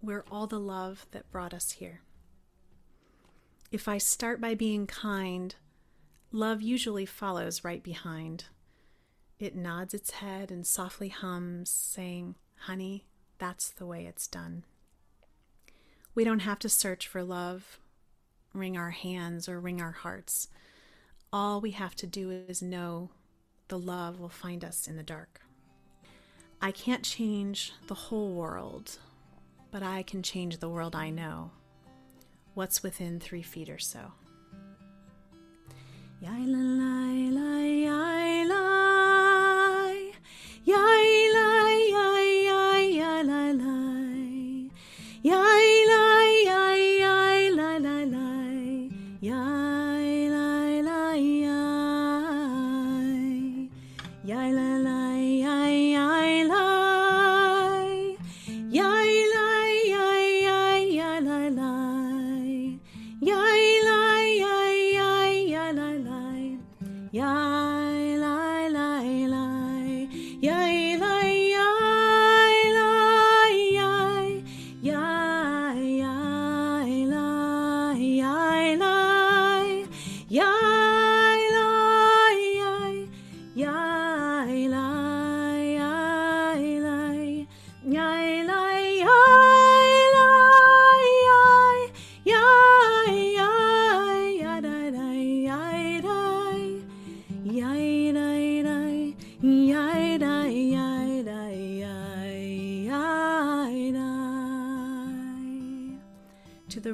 We're 0.00 0.24
all 0.30 0.46
the 0.46 0.60
love 0.60 1.06
that 1.10 1.30
brought 1.30 1.52
us 1.52 1.72
here. 1.72 2.02
If 3.72 3.88
I 3.88 3.98
start 3.98 4.40
by 4.40 4.54
being 4.54 4.86
kind, 4.86 5.54
love 6.30 6.62
usually 6.62 7.06
follows 7.06 7.64
right 7.64 7.82
behind. 7.82 8.44
It 9.40 9.56
nods 9.56 9.94
its 9.94 10.12
head 10.12 10.50
and 10.52 10.64
softly 10.64 11.08
hums, 11.08 11.70
saying, 11.70 12.36
Honey, 12.60 13.06
that's 13.38 13.70
the 13.70 13.86
way 13.86 14.06
it's 14.06 14.26
done. 14.26 14.64
We 16.14 16.24
don't 16.24 16.40
have 16.40 16.58
to 16.60 16.68
search 16.68 17.08
for 17.08 17.22
love, 17.22 17.78
wring 18.52 18.76
our 18.76 18.90
hands, 18.90 19.48
or 19.48 19.60
wring 19.60 19.80
our 19.80 19.92
hearts. 19.92 20.48
All 21.32 21.60
we 21.60 21.72
have 21.72 21.96
to 21.96 22.06
do 22.06 22.30
is 22.30 22.62
know 22.62 23.10
the 23.68 23.78
love 23.78 24.20
will 24.20 24.28
find 24.28 24.64
us 24.64 24.86
in 24.86 24.96
the 24.96 25.02
dark. 25.02 25.40
I 26.60 26.70
can't 26.70 27.02
change 27.02 27.72
the 27.88 27.94
whole 27.94 28.32
world, 28.32 28.98
but 29.70 29.82
I 29.82 30.02
can 30.02 30.22
change 30.22 30.58
the 30.58 30.68
world 30.68 30.94
I 30.94 31.10
know. 31.10 31.50
What's 32.54 32.82
within 32.82 33.18
three 33.18 33.42
feet 33.42 33.68
or 33.68 33.80
so? 33.80 34.12
Ya 36.20 36.30
la 36.30 36.58
la 36.58 36.94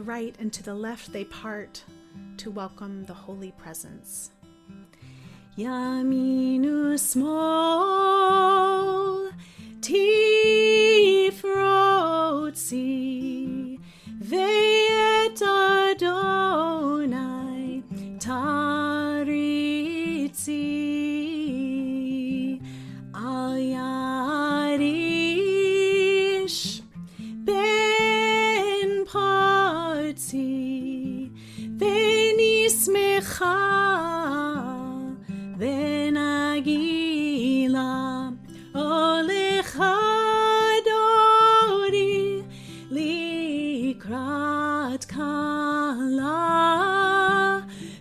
right 0.00 0.34
and 0.38 0.52
to 0.52 0.62
the 0.62 0.74
left 0.74 1.12
they 1.12 1.24
part 1.24 1.82
to 2.38 2.50
welcome 2.50 3.04
the 3.04 3.14
holy 3.14 3.52
presence. 3.52 4.30
Yaminu 5.56 6.98
small, 6.98 7.30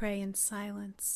pray 0.00 0.22
in 0.22 0.32
silence. 0.32 1.09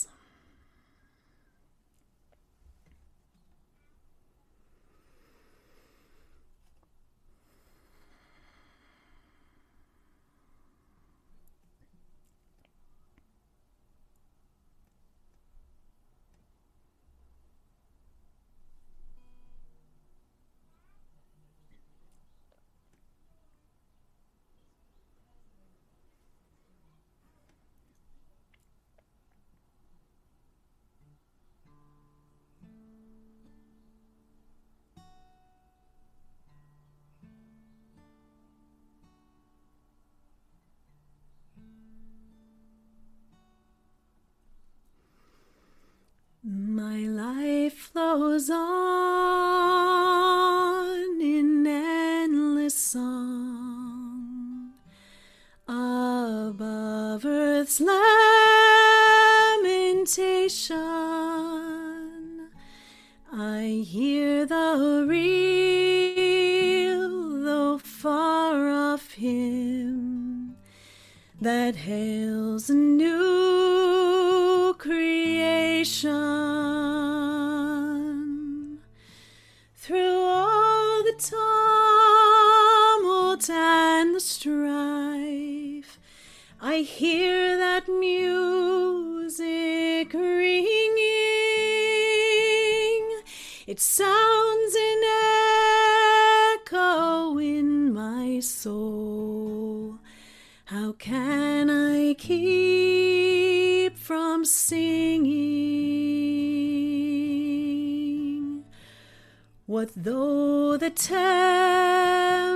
Flows 48.17 48.49
on 48.49 48.61
in 51.21 51.67
endless 51.67 52.79
song 52.79 54.71
above 55.67 57.25
earth's 57.27 57.81
lamentation. 57.81 57.99
I 63.33 63.83
hear 63.85 64.47
the 64.47 65.07
real, 65.09 66.23
though 67.43 67.79
far 67.79 68.71
off 68.71 69.15
hymn 69.15 70.55
that 71.41 71.75
hails 71.75 72.71
a 72.71 72.75
new 72.75 74.73
creation. 74.79 76.64
Hear 86.85 87.57
that 87.57 87.89
music 87.89 89.33
ringing. 90.13 90.95
It 93.67 93.81
sounds 93.81 94.75
an 94.75 95.03
echo 96.61 97.39
in 97.39 97.95
my 97.95 98.41
soul. 98.41 99.99
How 100.67 100.93
can 100.93 101.71
I 101.71 102.13
keep 102.15 103.97
from 103.97 104.45
singing? 104.45 105.65
What 109.65 109.91
though 109.97 110.77
the 110.77 110.91
tempest 110.91 112.51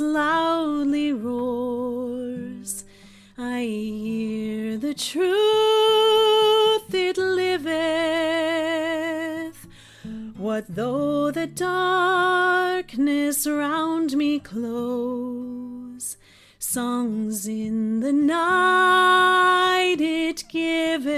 loudly 0.00 1.12
roars? 1.12 2.73
I 3.36 3.62
hear 3.62 4.78
the 4.78 4.94
truth, 4.94 5.24
it 6.94 7.18
liveth. 7.18 7.74
What 10.36 10.66
though 10.68 11.32
the 11.32 11.48
darkness 11.48 13.44
round 13.44 14.16
me 14.16 14.38
close? 14.38 16.16
Songs 16.60 17.48
in 17.48 17.98
the 17.98 18.12
night 18.12 19.96
it 19.98 20.44
giveth. 20.48 21.14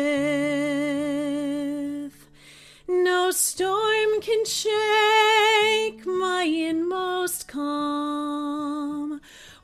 No 2.88 3.30
storm 3.30 4.22
can 4.22 4.46
shake 4.46 6.06
my 6.06 6.44
inmost 6.44 7.46
calm, 7.46 8.45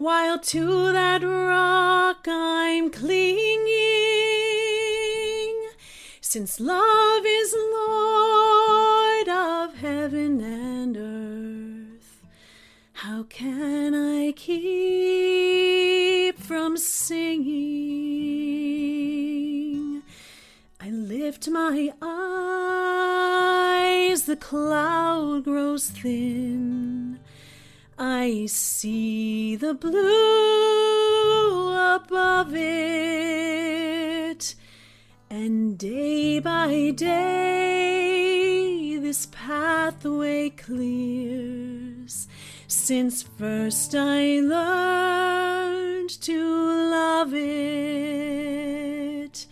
while 0.03 0.37
to 0.37 0.91
that 0.91 1.23
rock 1.23 2.27
I'm 2.27 2.91
clinging. 2.91 3.63
Since 6.21 6.59
love 6.59 7.23
is 7.25 7.55
Lord 7.57 9.29
of 9.29 9.77
heaven 9.77 10.41
and 10.41 10.97
earth, 10.97 12.21
how 12.95 13.23
can 13.29 13.95
I 13.95 14.33
keep 14.33 16.37
from 16.41 16.77
singing? 16.77 17.53
I 20.81 20.91
lift 20.91 21.49
my 21.49 21.93
eyes, 22.03 24.25
the 24.25 24.35
cloud 24.35 25.45
grows 25.45 25.91
thin. 25.91 27.21
I 28.05 28.47
see 28.47 29.55
the 29.55 29.75
blue 29.75 31.73
above 31.95 32.53
it, 32.53 34.57
and 35.31 35.79
day 35.79 36.41
by 36.41 36.91
day 36.97 38.99
this 38.99 39.29
pathway 39.31 40.51
clears. 40.51 42.27
Since 42.67 43.23
first 43.23 43.95
I 43.95 44.41
learned 44.41 46.11
to 46.23 46.91
love 46.91 47.33
it, 47.35 49.47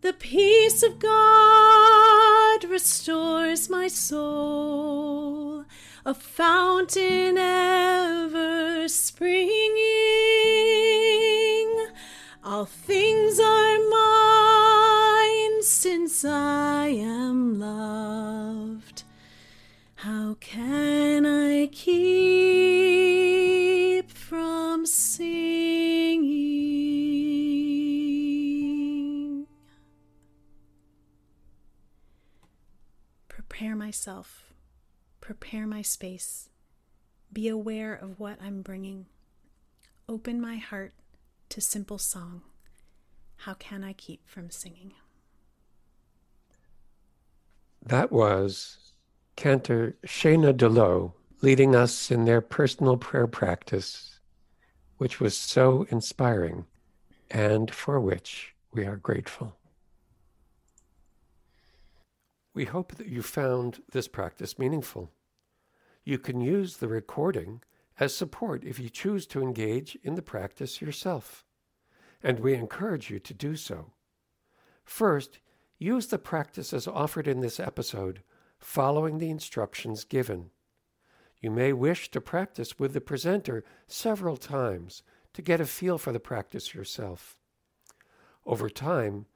the 0.00 0.14
peace 0.14 0.82
of 0.82 0.98
God 0.98 2.64
restores 2.64 3.70
my 3.70 3.86
soul, 3.86 5.41
a 6.04 6.12
fountain 6.12 7.38
ever 7.38 8.88
springing. 8.88 9.38
All 12.44 12.64
things 12.64 13.38
are 13.38 13.78
mine 13.88 15.62
since 15.62 16.24
I 16.24 16.88
am 16.88 17.60
loved. 17.60 19.04
How 19.94 20.36
can 20.40 21.24
I 21.24 21.68
keep 21.68 22.02
from 24.10 24.84
singing? 24.86 25.46
Prepare 33.28 33.76
myself, 33.76 34.51
prepare 35.32 35.66
my 35.66 35.80
space, 35.80 36.50
be 37.32 37.48
aware 37.48 37.94
of 37.94 38.20
what 38.20 38.36
I'm 38.38 38.60
bringing. 38.60 39.06
Open 40.06 40.38
my 40.38 40.56
heart 40.56 40.92
to 41.48 41.58
simple 41.58 41.96
song. 41.96 42.42
How 43.36 43.54
can 43.54 43.82
I 43.82 43.94
keep 43.94 44.28
from 44.28 44.50
singing? 44.50 44.92
That 47.82 48.12
was 48.12 48.92
Cantor 49.34 49.96
Shayna 50.06 50.52
DeLowe 50.52 51.14
leading 51.40 51.74
us 51.74 52.10
in 52.10 52.26
their 52.26 52.42
personal 52.42 52.98
prayer 52.98 53.26
practice, 53.26 54.20
which 54.98 55.18
was 55.18 55.34
so 55.34 55.86
inspiring 55.88 56.66
and 57.30 57.70
for 57.70 57.98
which 57.98 58.54
we 58.70 58.84
are 58.84 58.96
grateful. 58.96 59.56
We 62.52 62.66
hope 62.66 62.96
that 62.96 63.08
you 63.08 63.22
found 63.22 63.80
this 63.92 64.08
practice 64.08 64.58
meaningful. 64.58 65.10
You 66.04 66.18
can 66.18 66.40
use 66.40 66.78
the 66.78 66.88
recording 66.88 67.62
as 68.00 68.14
support 68.14 68.64
if 68.64 68.80
you 68.80 68.88
choose 68.88 69.26
to 69.28 69.42
engage 69.42 69.96
in 70.02 70.16
the 70.16 70.22
practice 70.22 70.80
yourself, 70.80 71.44
and 72.22 72.40
we 72.40 72.54
encourage 72.54 73.10
you 73.10 73.20
to 73.20 73.34
do 73.34 73.54
so. 73.54 73.92
First, 74.84 75.38
use 75.78 76.08
the 76.08 76.18
practice 76.18 76.72
as 76.72 76.88
offered 76.88 77.28
in 77.28 77.40
this 77.40 77.60
episode, 77.60 78.22
following 78.58 79.18
the 79.18 79.30
instructions 79.30 80.04
given. 80.04 80.50
You 81.40 81.50
may 81.50 81.72
wish 81.72 82.10
to 82.10 82.20
practice 82.20 82.78
with 82.78 82.94
the 82.94 83.00
presenter 83.00 83.64
several 83.86 84.36
times 84.36 85.02
to 85.34 85.42
get 85.42 85.60
a 85.60 85.66
feel 85.66 85.98
for 85.98 86.12
the 86.12 86.20
practice 86.20 86.74
yourself. 86.74 87.36
Over 88.44 88.68
time, 88.68 89.26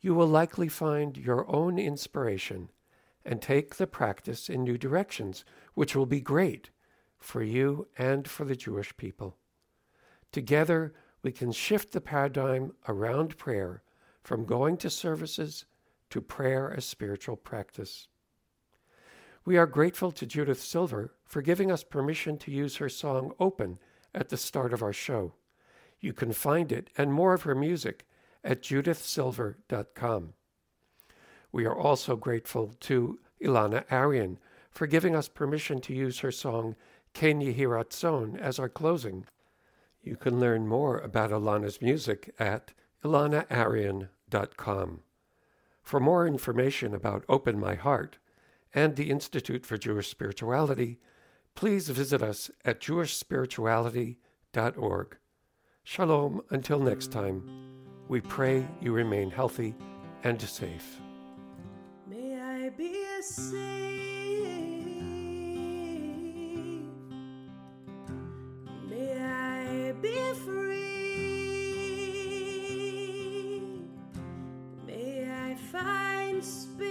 you 0.00 0.14
will 0.14 0.26
likely 0.26 0.68
find 0.68 1.16
your 1.16 1.48
own 1.54 1.78
inspiration 1.78 2.70
and 3.26 3.42
take 3.42 3.74
the 3.74 3.86
practice 3.86 4.48
in 4.48 4.62
new 4.62 4.78
directions, 4.78 5.44
which 5.74 5.96
will 5.96 6.06
be 6.06 6.20
great 6.20 6.70
for 7.18 7.42
you 7.42 7.88
and 7.98 8.28
for 8.28 8.44
the 8.44 8.56
Jewish 8.56 8.96
people. 8.96 9.36
Together, 10.30 10.94
we 11.22 11.32
can 11.32 11.50
shift 11.50 11.92
the 11.92 12.00
paradigm 12.00 12.72
around 12.88 13.36
prayer 13.36 13.82
from 14.22 14.44
going 14.44 14.76
to 14.76 14.88
services 14.88 15.66
to 16.08 16.20
prayer 16.20 16.72
as 16.74 16.84
spiritual 16.84 17.36
practice. 17.36 18.06
We 19.44 19.56
are 19.56 19.66
grateful 19.66 20.12
to 20.12 20.26
Judith 20.26 20.60
Silver 20.60 21.14
for 21.24 21.42
giving 21.42 21.70
us 21.70 21.82
permission 21.82 22.38
to 22.38 22.50
use 22.52 22.76
her 22.76 22.88
song 22.88 23.32
Open 23.40 23.78
at 24.14 24.28
the 24.28 24.36
start 24.36 24.72
of 24.72 24.82
our 24.82 24.92
show. 24.92 25.34
You 26.00 26.12
can 26.12 26.32
find 26.32 26.70
it 26.70 26.90
and 26.96 27.12
more 27.12 27.34
of 27.34 27.42
her 27.42 27.54
music 27.54 28.06
at 28.44 28.62
judithsilver.com. 28.62 30.34
We 31.56 31.64
are 31.64 31.74
also 31.74 32.14
grateful 32.16 32.74
to 32.80 33.18
Elana 33.42 33.86
Arian 33.90 34.38
for 34.70 34.86
giving 34.86 35.16
us 35.16 35.26
permission 35.26 35.80
to 35.80 35.94
use 35.94 36.18
her 36.18 36.30
song 36.30 36.76
Ken 37.14 37.40
Yehiratzon 37.40 38.38
as 38.38 38.58
our 38.58 38.68
closing. 38.68 39.24
You 40.02 40.16
can 40.16 40.38
learn 40.38 40.68
more 40.68 40.98
about 40.98 41.30
Elana's 41.30 41.80
music 41.80 42.34
at 42.38 42.74
elanaarian.com. 43.02 45.00
For 45.82 45.98
more 45.98 46.26
information 46.26 46.94
about 46.94 47.24
Open 47.26 47.58
My 47.58 47.74
Heart 47.74 48.18
and 48.74 48.94
the 48.94 49.08
Institute 49.08 49.64
for 49.64 49.78
Jewish 49.78 50.10
Spirituality, 50.10 50.98
please 51.54 51.88
visit 51.88 52.20
us 52.20 52.50
at 52.66 52.82
jewishspirituality.org. 52.82 55.16
Shalom 55.84 56.42
until 56.50 56.80
next 56.80 57.12
time. 57.12 57.48
We 58.08 58.20
pray 58.20 58.68
you 58.82 58.92
remain 58.92 59.30
healthy 59.30 59.74
and 60.22 60.38
safe. 60.42 61.00
May 68.88 69.18
I 69.20 69.92
be 70.00 70.32
free. 70.44 71.16
May 74.86 75.28
I 75.28 75.56
find 75.56 76.44
space, 76.44 76.86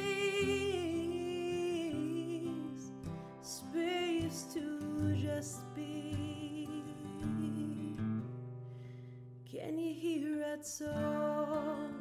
space 3.41 4.43
to 4.54 5.15
just 5.15 5.74
be. 5.74 6.67
Can 9.50 9.80
you 9.80 9.93
hear 9.93 10.39
that 10.39 10.67
song? 10.67 11.93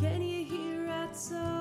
Can 0.00 0.22
you 0.22 0.44
hear 0.44 0.86
that 0.86 1.16
song? 1.16 1.53